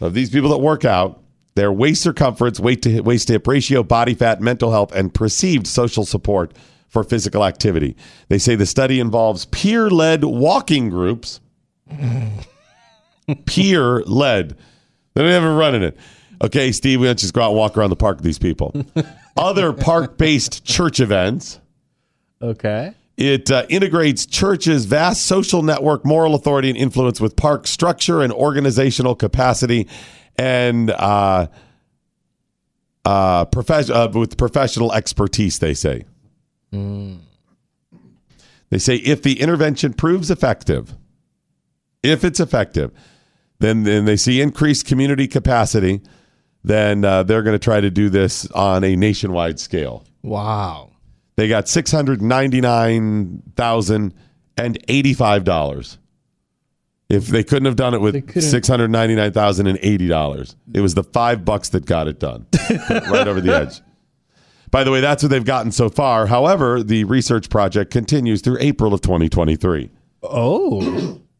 of 0.00 0.14
these 0.14 0.30
people 0.30 0.50
that 0.50 0.58
work 0.58 0.84
out, 0.84 1.22
their 1.54 1.72
waist 1.72 2.02
circumference, 2.02 2.58
weight 2.58 2.82
to 2.82 3.00
waist 3.00 3.28
to 3.28 3.34
hip 3.34 3.46
ratio, 3.46 3.82
body 3.82 4.14
fat, 4.14 4.40
mental 4.40 4.70
health, 4.70 4.92
and 4.92 5.14
perceived 5.14 5.66
social 5.66 6.04
support 6.04 6.52
for 6.88 7.04
physical 7.04 7.44
activity. 7.44 7.96
They 8.28 8.38
say 8.38 8.54
the 8.54 8.66
study 8.66 9.00
involves 9.00 9.46
peer 9.46 9.90
led 9.90 10.24
walking 10.24 10.90
groups. 10.90 11.40
peer 13.46 14.02
led. 14.02 14.56
They 15.14 15.22
don't 15.22 15.30
ever 15.30 15.54
running 15.54 15.82
it. 15.82 15.96
Okay, 16.42 16.72
Steve, 16.72 17.00
we 17.00 17.06
don't 17.06 17.18
just 17.18 17.32
go 17.32 17.42
out 17.42 17.50
and 17.50 17.56
walk 17.56 17.78
around 17.78 17.90
the 17.90 17.96
park 17.96 18.16
with 18.18 18.24
these 18.24 18.38
people. 18.38 18.74
Other 19.36 19.72
park 19.72 20.18
based 20.18 20.64
church 20.64 21.00
events. 21.00 21.60
Okay. 22.42 22.94
It 23.16 23.50
uh, 23.50 23.64
integrates 23.68 24.26
churches' 24.26 24.86
vast 24.86 25.24
social 25.24 25.62
network, 25.62 26.04
moral 26.04 26.34
authority, 26.34 26.68
and 26.68 26.76
influence 26.76 27.20
with 27.20 27.36
park 27.36 27.66
structure 27.66 28.20
and 28.20 28.32
organizational 28.32 29.14
capacity, 29.14 29.86
and 30.36 30.90
uh, 30.90 31.46
uh, 33.04 33.44
uh, 33.52 34.08
with 34.12 34.36
professional 34.36 34.92
expertise. 34.92 35.58
They 35.60 35.74
say. 35.74 36.04
They 38.70 38.78
say 38.78 38.96
if 38.96 39.22
the 39.22 39.40
intervention 39.40 39.92
proves 39.92 40.30
effective, 40.30 40.96
if 42.02 42.24
it's 42.24 42.40
effective, 42.40 42.90
then 43.60 43.84
then 43.84 44.06
they 44.06 44.16
see 44.16 44.40
increased 44.40 44.86
community 44.86 45.28
capacity. 45.28 46.00
Then 46.64 47.04
uh, 47.04 47.22
they're 47.22 47.42
going 47.42 47.54
to 47.54 47.62
try 47.62 47.80
to 47.80 47.90
do 47.90 48.08
this 48.08 48.50
on 48.52 48.82
a 48.82 48.96
nationwide 48.96 49.60
scale. 49.60 50.04
Wow. 50.22 50.93
They 51.36 51.48
got 51.48 51.68
six 51.68 51.90
hundred 51.90 52.22
ninety 52.22 52.60
nine 52.60 53.42
thousand 53.56 54.14
and 54.56 54.78
eighty 54.88 55.14
five 55.14 55.44
dollars. 55.44 55.98
If 57.08 57.26
they 57.26 57.44
couldn't 57.44 57.66
have 57.66 57.76
done 57.76 57.94
it 57.94 58.00
with 58.00 58.40
six 58.40 58.66
hundred 58.68 58.88
ninety 58.90 59.14
nine 59.14 59.32
thousand 59.32 59.66
and 59.66 59.78
eighty 59.82 60.06
dollars, 60.06 60.56
it 60.72 60.80
was 60.80 60.94
the 60.94 61.04
five 61.04 61.44
bucks 61.44 61.70
that 61.70 61.86
got 61.86 62.08
it 62.08 62.18
done, 62.18 62.46
right 62.90 63.26
over 63.28 63.40
the 63.40 63.54
edge. 63.54 63.80
By 64.70 64.82
the 64.84 64.90
way, 64.90 65.00
that's 65.00 65.22
what 65.22 65.28
they've 65.30 65.44
gotten 65.44 65.70
so 65.70 65.88
far. 65.88 66.26
However, 66.26 66.82
the 66.82 67.04
research 67.04 67.48
project 67.48 67.90
continues 67.92 68.40
through 68.40 68.58
April 68.60 68.92
of 68.92 69.02
2023. 69.02 69.90
Oh. 70.22 71.20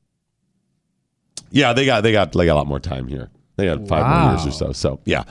Yeah, 1.50 1.72
they 1.72 1.86
got 1.86 2.00
they 2.00 2.10
got 2.10 2.32
they 2.32 2.46
got 2.46 2.54
a 2.54 2.56
lot 2.56 2.66
more 2.66 2.80
time 2.80 3.06
here. 3.06 3.30
They 3.54 3.66
got 3.66 3.86
five 3.86 4.04
more 4.04 4.32
years 4.32 4.44
or 4.44 4.50
so. 4.50 4.72
So 4.72 4.98
yeah, 5.04 5.22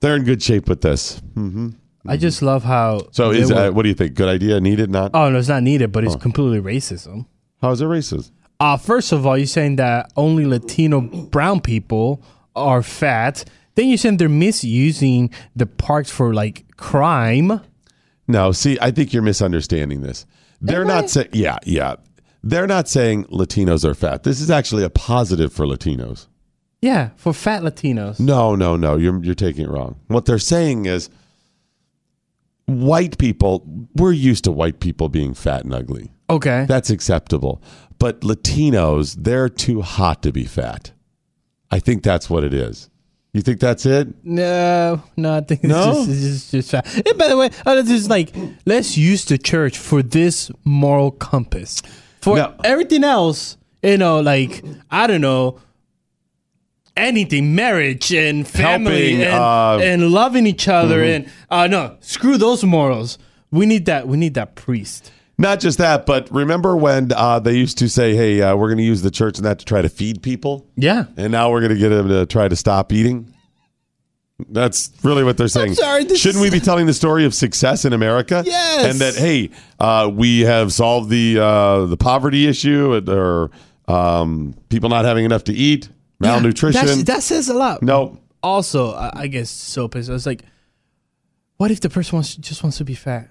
they're 0.00 0.14
in 0.14 0.24
good 0.24 0.42
shape 0.42 0.68
with 0.68 0.82
this. 0.82 1.22
Mm-hmm. 1.34 1.70
I 2.08 2.16
just 2.16 2.42
love 2.42 2.64
how. 2.64 3.08
So 3.12 3.32
they 3.32 3.40
is 3.40 3.52
were- 3.52 3.58
uh, 3.58 3.70
what 3.70 3.82
do 3.82 3.88
you 3.88 3.94
think? 3.94 4.14
Good 4.14 4.28
idea? 4.28 4.60
Needed? 4.60 4.90
Not? 4.90 5.10
oh, 5.14 5.30
no, 5.30 5.38
it's 5.38 5.48
not 5.48 5.62
needed, 5.62 5.92
but 5.92 6.04
it's 6.04 6.16
completely 6.16 6.60
racism. 6.60 7.26
How 7.62 7.70
is 7.72 7.80
it 7.80 7.84
racist? 7.86 8.30
Uh, 8.60 8.76
first 8.76 9.12
of 9.12 9.26
all, 9.26 9.36
you're 9.38 9.46
saying 9.46 9.76
that 9.76 10.10
only 10.16 10.44
Latino 10.44 11.00
brown 11.00 11.60
people 11.60 12.22
are 12.56 12.82
fat. 12.82 13.44
Then 13.76 13.88
you're 13.88 13.98
saying 13.98 14.16
they're 14.16 14.28
misusing 14.28 15.30
the 15.54 15.66
parks 15.66 16.10
for 16.10 16.34
like 16.34 16.64
crime. 16.76 17.60
No, 18.26 18.50
see, 18.52 18.76
I 18.80 18.90
think 18.90 19.12
you're 19.12 19.22
misunderstanding 19.22 20.00
this. 20.02 20.26
They're 20.60 20.84
not 20.84 21.08
saying, 21.08 21.28
yeah, 21.32 21.58
yeah. 21.64 21.94
They're 22.42 22.66
not 22.66 22.88
saying 22.88 23.24
Latinos 23.26 23.84
are 23.84 23.94
fat. 23.94 24.22
This 24.24 24.40
is 24.40 24.50
actually 24.50 24.82
a 24.84 24.90
positive 24.90 25.52
for 25.52 25.64
Latinos. 25.66 26.26
Yeah, 26.82 27.10
for 27.16 27.32
fat 27.32 27.62
Latinos. 27.62 28.20
No, 28.20 28.54
no, 28.54 28.76
no. 28.76 28.96
You're 28.96 29.22
you're 29.22 29.34
taking 29.34 29.64
it 29.64 29.70
wrong. 29.70 30.00
What 30.08 30.26
they're 30.26 30.38
saying 30.38 30.86
is 30.86 31.10
white 32.68 33.16
people, 33.18 33.64
we're 33.96 34.12
used 34.12 34.44
to 34.44 34.52
white 34.52 34.78
people 34.80 35.08
being 35.08 35.32
fat 35.34 35.64
and 35.64 35.72
ugly. 35.74 36.12
Okay. 36.30 36.66
That's 36.68 36.90
acceptable. 36.90 37.62
But 37.98 38.20
Latinos, 38.20 39.16
they're 39.18 39.48
too 39.48 39.80
hot 39.82 40.22
to 40.22 40.32
be 40.32 40.44
fat. 40.44 40.92
I 41.70 41.78
think 41.80 42.02
that's 42.02 42.28
what 42.30 42.44
it 42.44 42.52
is. 42.54 42.90
You 43.32 43.40
think 43.42 43.60
that's 43.60 43.86
it? 43.86 44.08
No, 44.24 45.02
no, 45.16 45.36
I 45.36 45.40
think 45.40 45.62
No? 45.64 45.90
it's 45.90 46.06
just, 46.06 46.10
it's 46.10 46.20
just, 46.50 46.50
just 46.50 46.70
fat. 46.70 47.06
And 47.08 47.18
by 47.18 47.28
the 47.28 47.36
way, 47.36 47.46
uh, 47.66 47.76
it's 47.78 47.88
just 47.88 48.10
like 48.10 48.34
let's 48.66 48.96
use 48.96 49.24
the 49.24 49.38
church 49.38 49.76
for 49.78 50.02
this 50.02 50.50
moral 50.64 51.10
compass. 51.10 51.82
For 52.20 52.36
No. 52.36 52.54
everything 52.64 53.04
else, 53.04 53.56
you 53.82 53.96
know, 53.98 54.20
like 54.20 54.62
I 54.90 55.06
don't 55.06 55.20
know, 55.20 55.58
anything, 56.98 57.54
marriage 57.54 58.12
and 58.12 58.46
family 58.46 59.16
Helping, 59.16 59.22
and, 59.22 59.34
uh, 59.34 59.78
and 59.82 60.10
loving 60.10 60.46
each 60.46 60.68
other, 60.68 61.02
and 61.02 61.30
uh, 61.50 61.66
no, 61.66 61.96
screw 62.00 62.36
those 62.36 62.64
morals. 62.64 63.18
We 63.50 63.66
need 63.66 63.86
that. 63.86 64.06
We 64.06 64.16
need 64.16 64.34
that 64.34 64.54
priest. 64.54 65.10
Not 65.40 65.60
just 65.60 65.78
that, 65.78 66.04
but 66.04 66.28
remember 66.32 66.76
when 66.76 67.12
uh, 67.12 67.38
they 67.38 67.54
used 67.54 67.78
to 67.78 67.88
say, 67.88 68.16
hey, 68.16 68.42
uh, 68.42 68.56
we're 68.56 68.66
going 68.66 68.78
to 68.78 68.84
use 68.84 69.02
the 69.02 69.10
church 69.10 69.38
and 69.38 69.46
that 69.46 69.60
to 69.60 69.64
try 69.64 69.80
to 69.80 69.88
feed 69.88 70.20
people? 70.20 70.66
Yeah. 70.74 71.04
And 71.16 71.30
now 71.30 71.52
we're 71.52 71.60
going 71.60 71.72
to 71.72 71.78
get 71.78 71.90
them 71.90 72.08
to 72.08 72.26
try 72.26 72.48
to 72.48 72.56
stop 72.56 72.92
eating? 72.92 73.32
That's 74.48 74.92
really 75.02 75.22
what 75.24 75.36
they're 75.36 75.48
saying. 75.48 75.74
sorry, 75.74 76.08
Shouldn't 76.14 76.42
we 76.42 76.50
be 76.50 76.60
telling 76.60 76.86
the 76.86 76.94
story 76.94 77.24
of 77.24 77.34
success 77.34 77.84
in 77.84 77.92
America? 77.92 78.42
Yes. 78.46 78.84
And 78.84 79.00
that 79.00 79.14
hey, 79.16 79.50
uh, 79.80 80.10
we 80.12 80.40
have 80.40 80.72
solved 80.72 81.10
the 81.10 81.40
uh, 81.40 81.86
the 81.86 81.96
poverty 81.96 82.46
issue, 82.46 83.02
or 83.08 83.50
um, 83.88 84.54
people 84.68 84.90
not 84.90 85.04
having 85.04 85.24
enough 85.24 85.42
to 85.44 85.52
eat, 85.52 85.88
malnutrition. 86.20 86.86
That's, 86.86 87.02
that 87.04 87.22
says 87.22 87.48
a 87.48 87.54
lot. 87.54 87.82
no, 87.82 88.18
Also, 88.42 88.92
I, 88.92 89.10
I 89.22 89.26
guess 89.26 89.50
so 89.50 89.88
pissed. 89.88 90.10
I 90.10 90.12
was 90.12 90.26
like, 90.26 90.42
what 91.56 91.70
if 91.70 91.80
the 91.80 91.90
person 91.90 92.16
wants 92.16 92.34
just 92.36 92.62
wants 92.62 92.78
to 92.78 92.84
be 92.84 92.94
fat? 92.94 93.28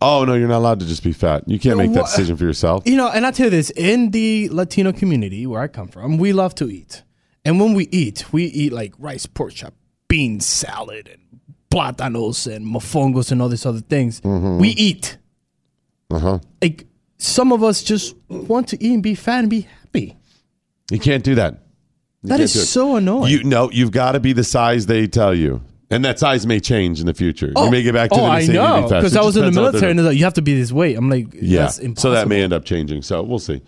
oh 0.00 0.24
no, 0.24 0.34
you're 0.34 0.48
not 0.48 0.58
allowed 0.58 0.80
to 0.80 0.86
just 0.86 1.04
be 1.04 1.12
fat. 1.12 1.44
You 1.46 1.58
can't 1.58 1.76
make 1.78 1.92
that 1.92 2.00
What? 2.02 2.10
decision 2.10 2.36
for 2.36 2.44
yourself. 2.44 2.82
You 2.86 2.96
know, 2.96 3.08
and 3.08 3.24
I 3.26 3.30
tell 3.30 3.46
you 3.46 3.50
this: 3.50 3.70
in 3.70 4.10
the 4.10 4.48
Latino 4.50 4.92
community 4.92 5.46
where 5.46 5.60
I 5.60 5.68
come 5.68 5.88
from, 5.88 6.18
we 6.18 6.32
love 6.32 6.54
to 6.56 6.68
eat, 6.68 7.02
and 7.44 7.60
when 7.60 7.74
we 7.74 7.88
eat, 7.92 8.32
we 8.32 8.44
eat 8.44 8.72
like 8.72 8.94
rice, 8.98 9.26
pork 9.26 9.52
chop, 9.54 9.74
bean 10.08 10.40
salad, 10.40 11.08
and 11.08 11.40
plátanos 11.70 12.52
and 12.52 12.66
mofongos 12.66 13.30
and 13.30 13.40
all 13.42 13.48
these 13.48 13.66
other 13.66 13.80
things. 13.80 14.20
We 14.24 14.70
eat. 14.70 15.18
Uh 16.10 16.18
huh. 16.18 16.38
Like 16.62 16.86
some 17.18 17.52
of 17.52 17.62
us 17.62 17.82
just 17.82 18.16
want 18.28 18.68
to 18.68 18.82
eat 18.82 18.94
and 18.94 19.02
be 19.02 19.14
fat 19.14 19.40
and 19.40 19.50
be 19.50 19.60
happy. 19.62 20.16
You 20.90 20.98
can't 20.98 21.22
do 21.22 21.34
that. 21.36 21.62
You 22.22 22.30
That 22.30 22.40
is 22.40 22.68
so 22.68 22.96
annoying. 22.96 23.30
You 23.30 23.44
no, 23.44 23.70
you've 23.70 23.92
got 23.92 24.12
to 24.12 24.20
be 24.20 24.32
the 24.32 24.42
size 24.42 24.86
they 24.86 25.06
tell 25.06 25.34
you, 25.34 25.62
and 25.88 26.04
that 26.04 26.18
size 26.18 26.46
may 26.46 26.58
change 26.58 26.98
in 26.98 27.06
the 27.06 27.14
future. 27.14 27.52
you 27.54 27.70
may 27.70 27.82
get 27.82 27.94
back 27.94 28.10
to 28.10 28.16
oh, 28.16 28.24
and 28.24 28.32
I 28.32 28.46
know 28.46 28.88
because 28.88 29.16
I 29.16 29.22
was 29.22 29.36
in 29.36 29.44
the 29.44 29.50
depends 29.50 29.58
on 29.58 29.64
what 29.64 29.72
they're 29.72 29.80
military, 29.80 29.90
and 29.90 29.98
they're 30.00 30.06
like, 30.06 30.18
you 30.18 30.24
have 30.24 30.34
to 30.34 30.42
be 30.42 30.54
this 30.54 30.72
weight. 30.72 30.96
I'm 30.96 31.08
like, 31.08 31.28
yeah, 31.32 31.68
so 31.68 32.10
that 32.10 32.26
may 32.26 32.42
end 32.42 32.52
up 32.52 32.64
changing. 32.64 33.02
So 33.02 33.22
we'll 33.22 33.38
see. 33.38 33.62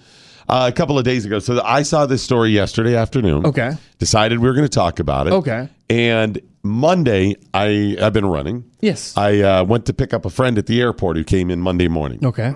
Uh, 0.49 0.67
a 0.69 0.73
couple 0.73 0.99
of 0.99 1.05
days 1.05 1.25
ago, 1.25 1.39
so 1.39 1.63
I 1.63 1.83
saw 1.83 2.07
this 2.07 2.25
story 2.25 2.51
yesterday 2.51 2.97
afternoon. 2.97 3.47
Okay. 3.47 3.75
decided 3.99 4.41
we 4.41 4.49
were 4.49 4.55
going 4.55 4.67
to 4.67 4.69
talk 4.69 4.99
about 4.99 5.29
it. 5.29 5.33
Okay. 5.33 5.69
and 5.89 6.41
Monday 6.65 7.37
I 7.55 7.97
I've 8.03 8.13
been 8.13 8.27
running. 8.27 8.69
Yes. 8.81 9.17
I 9.17 9.41
uh, 9.43 9.65
went 9.65 9.87
to 9.87 9.95
pick 9.95 10.13
up 10.13 10.25
a 10.25 10.31
friend 10.31 10.59
at 10.59 10.67
the 10.67 10.81
airport 10.81 11.17
who 11.17 11.23
came 11.23 11.53
in 11.53 11.61
Monday 11.61 11.87
morning. 11.87 12.25
okay. 12.27 12.55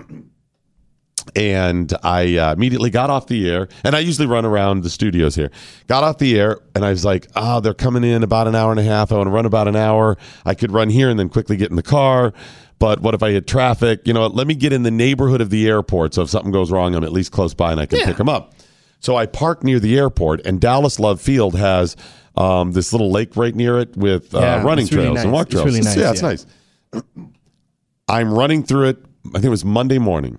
And 1.35 1.93
I 2.03 2.37
uh, 2.37 2.53
immediately 2.53 2.89
got 2.89 3.09
off 3.09 3.27
the 3.27 3.49
air. 3.49 3.67
And 3.83 3.95
I 3.95 3.99
usually 3.99 4.27
run 4.27 4.45
around 4.45 4.83
the 4.83 4.89
studios 4.89 5.35
here. 5.35 5.51
Got 5.87 6.03
off 6.03 6.17
the 6.17 6.39
air, 6.39 6.59
and 6.75 6.83
I 6.85 6.89
was 6.89 7.05
like, 7.05 7.27
"Oh, 7.35 7.59
they're 7.59 7.73
coming 7.73 8.03
in 8.03 8.23
about 8.23 8.47
an 8.47 8.55
hour 8.55 8.71
and 8.71 8.79
a 8.79 8.83
half. 8.83 9.11
I 9.11 9.15
want 9.17 9.27
to 9.27 9.31
run 9.31 9.45
about 9.45 9.67
an 9.67 9.75
hour. 9.75 10.17
I 10.45 10.53
could 10.55 10.71
run 10.71 10.89
here 10.89 11.09
and 11.09 11.19
then 11.19 11.29
quickly 11.29 11.57
get 11.57 11.69
in 11.69 11.75
the 11.75 11.83
car." 11.83 12.33
But 12.77 12.99
what 13.01 13.13
if 13.15 13.23
I 13.23 13.31
hit 13.31 13.47
traffic? 13.47 14.01
You 14.05 14.13
know, 14.13 14.21
what, 14.23 14.35
let 14.35 14.47
me 14.47 14.53
get 14.53 14.73
in 14.73 14.83
the 14.83 14.91
neighborhood 14.91 15.39
of 15.39 15.49
the 15.49 15.65
airport. 15.67 16.13
So 16.13 16.23
if 16.23 16.29
something 16.29 16.51
goes 16.51 16.71
wrong, 16.71 16.93
I'm 16.93 17.05
at 17.05 17.13
least 17.13 17.31
close 17.31 17.53
by 17.53 17.71
and 17.71 17.79
I 17.79 17.85
can 17.85 17.99
Yeah. 17.99 18.05
pick 18.07 18.17
them 18.17 18.27
up. 18.27 18.53
So 18.99 19.15
I 19.15 19.27
parked 19.27 19.63
near 19.63 19.79
the 19.79 19.97
airport, 19.97 20.45
and 20.45 20.59
Dallas 20.59 20.99
Love 20.99 21.21
Field 21.21 21.55
has 21.55 21.95
um, 22.35 22.73
this 22.73 22.91
little 22.91 23.11
lake 23.11 23.37
right 23.37 23.55
near 23.55 23.79
it 23.79 23.95
with 23.95 24.35
uh, 24.35 24.39
Yeah, 24.39 24.63
running 24.63 24.85
it's 24.87 24.93
really 24.93 25.05
trails 25.07 25.19
and 25.23 25.31
nice. 25.31 25.33
walk 25.33 25.45
It's 25.47 25.51
trails. 25.53 25.65
really 25.67 25.81
nice, 25.81 25.97
yeah, 25.97 26.11
it's 26.11 26.21
yeah. 26.21 26.27
nice. 26.27 26.45
I'm 28.09 28.33
running 28.33 28.63
through 28.63 28.89
it. 28.89 28.97
I 29.29 29.31
think 29.33 29.45
it 29.45 29.49
was 29.49 29.65
Monday 29.65 29.97
morning. 29.97 30.37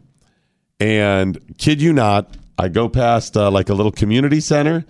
And 0.80 1.38
kid 1.58 1.80
you 1.80 1.92
not, 1.92 2.36
I 2.58 2.68
go 2.68 2.88
past 2.88 3.36
uh, 3.36 3.50
like 3.50 3.68
a 3.68 3.74
little 3.74 3.92
community 3.92 4.40
center, 4.40 4.84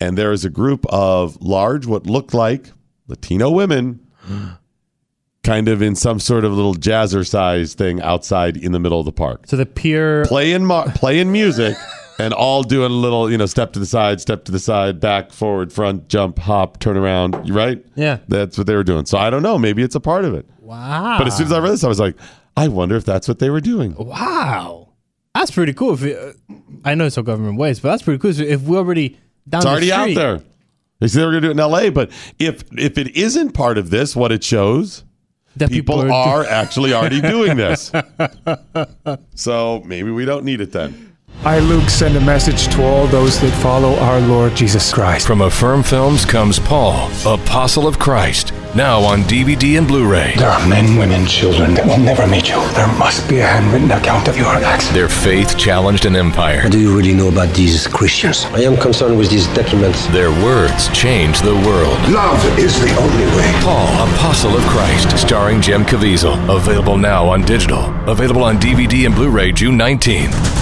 and 0.00 0.16
there 0.18 0.32
is 0.32 0.44
a 0.44 0.50
group 0.50 0.84
of 0.88 1.40
large, 1.40 1.86
what 1.86 2.06
looked 2.06 2.34
like 2.34 2.70
Latino 3.08 3.50
women, 3.50 4.06
kind 5.42 5.68
of 5.68 5.82
in 5.82 5.94
some 5.96 6.20
sort 6.20 6.44
of 6.44 6.52
little 6.52 6.74
jazzercise 6.74 7.74
thing 7.74 8.00
outside 8.02 8.56
in 8.56 8.72
the 8.72 8.78
middle 8.78 9.00
of 9.00 9.06
the 9.06 9.12
park, 9.12 9.44
So 9.46 9.56
the 9.56 9.66
pure 9.66 10.24
playing 10.26 10.64
mu- 10.66 10.84
playing 10.94 11.32
music, 11.32 11.76
and 12.18 12.32
all 12.34 12.62
doing 12.62 12.92
a 12.92 12.94
little, 12.94 13.30
you 13.30 13.36
know, 13.38 13.46
step 13.46 13.72
to 13.72 13.78
the 13.80 13.86
side, 13.86 14.20
step 14.20 14.44
to 14.44 14.52
the 14.52 14.60
side, 14.60 15.00
back, 15.00 15.32
forward, 15.32 15.72
front, 15.72 16.08
jump, 16.08 16.38
hop, 16.38 16.78
turn 16.78 16.96
around. 16.96 17.46
You 17.46 17.54
right? 17.54 17.84
Yeah. 17.96 18.18
that's 18.28 18.56
what 18.58 18.66
they 18.66 18.76
were 18.76 18.84
doing. 18.84 19.06
So 19.06 19.18
I 19.18 19.30
don't 19.30 19.42
know. 19.42 19.58
Maybe 19.58 19.82
it's 19.82 19.94
a 19.94 20.00
part 20.00 20.24
of 20.24 20.34
it. 20.34 20.46
wow. 20.60 21.16
But 21.18 21.26
as 21.26 21.36
soon 21.36 21.46
as 21.46 21.52
I 21.52 21.58
read 21.58 21.72
this, 21.72 21.84
I 21.84 21.88
was 21.88 21.98
like, 21.98 22.16
I 22.56 22.68
wonder 22.68 22.96
if 22.96 23.04
that's 23.04 23.26
what 23.28 23.38
they 23.38 23.48
were 23.50 23.62
doing. 23.62 23.94
Wow, 23.96 24.81
that's 25.42 25.50
pretty 25.50 25.72
cool. 25.72 25.94
If 25.94 26.04
it, 26.04 26.36
uh, 26.50 26.54
I 26.84 26.94
know 26.94 27.06
it's 27.06 27.18
all 27.18 27.24
government 27.24 27.58
ways, 27.58 27.80
but 27.80 27.90
that's 27.90 28.02
pretty 28.02 28.18
cool. 28.20 28.30
If 28.30 28.62
we're 28.62 28.78
already 28.78 29.18
down 29.48 29.58
It's 29.58 29.64
the 29.64 29.70
already 29.70 29.92
out 29.92 30.14
there. 30.14 30.40
They 31.00 31.08
said 31.08 31.20
they 31.20 31.24
were 31.24 31.32
going 31.32 31.42
to 31.42 31.48
do 31.48 31.50
it 31.50 31.54
in 31.54 31.60
L.A., 31.60 31.90
but 31.90 32.10
if 32.38 32.62
if 32.78 32.96
it 32.96 33.16
isn't 33.16 33.52
part 33.52 33.76
of 33.76 33.90
this, 33.90 34.14
what 34.14 34.30
it 34.30 34.44
shows 34.44 35.02
That 35.56 35.68
people, 35.68 35.96
people 35.96 36.14
are, 36.14 36.44
are 36.44 36.46
actually 36.46 36.94
already 36.94 37.20
doing 37.20 37.56
this. 37.56 37.90
so 39.34 39.82
maybe 39.84 40.12
we 40.12 40.24
don't 40.24 40.44
need 40.44 40.60
it 40.60 40.70
then. 40.70 41.11
I, 41.44 41.58
Luke, 41.58 41.90
send 41.90 42.16
a 42.16 42.20
message 42.20 42.68
to 42.72 42.84
all 42.84 43.08
those 43.08 43.40
that 43.40 43.50
follow 43.60 43.96
our 43.96 44.20
Lord 44.20 44.54
Jesus 44.54 44.94
Christ. 44.94 45.26
From 45.26 45.40
Affirm 45.40 45.82
Films 45.82 46.24
comes 46.24 46.60
Paul, 46.60 47.10
Apostle 47.26 47.88
of 47.88 47.98
Christ, 47.98 48.52
now 48.76 49.00
on 49.00 49.22
DVD 49.22 49.76
and 49.76 49.88
Blu 49.88 50.08
ray. 50.08 50.34
There 50.36 50.48
are 50.48 50.64
men, 50.68 50.96
women, 50.96 51.26
children 51.26 51.74
that 51.74 51.84
will 51.84 51.98
never 51.98 52.28
meet 52.28 52.48
you. 52.48 52.60
There 52.74 52.86
must 52.96 53.28
be 53.28 53.40
a 53.40 53.46
handwritten 53.46 53.90
account 53.90 54.28
of 54.28 54.36
your 54.36 54.46
acts. 54.54 54.88
Their 54.90 55.08
faith 55.08 55.58
challenged 55.58 56.04
an 56.04 56.14
empire. 56.14 56.62
What 56.62 56.70
do 56.70 56.78
you 56.78 56.96
really 56.96 57.12
know 57.12 57.26
about 57.26 57.52
these 57.56 57.88
Christians? 57.88 58.44
I 58.52 58.60
am 58.60 58.76
concerned 58.76 59.18
with 59.18 59.28
these 59.28 59.48
documents. 59.48 60.06
Their 60.14 60.30
words 60.44 60.96
changed 60.96 61.42
the 61.42 61.56
world. 61.66 61.98
Love 62.08 62.38
is 62.56 62.80
the 62.80 62.94
only 63.00 63.26
way. 63.36 63.50
Paul, 63.64 63.88
Apostle 64.14 64.56
of 64.56 64.62
Christ, 64.66 65.18
starring 65.18 65.60
Jim 65.60 65.82
Caviezel. 65.82 66.38
Available 66.56 66.96
now 66.96 67.28
on 67.28 67.42
digital. 67.42 67.92
Available 68.08 68.44
on 68.44 68.58
DVD 68.58 69.06
and 69.06 69.14
Blu 69.16 69.28
ray 69.28 69.50
June 69.50 69.76
19th. 69.76 70.61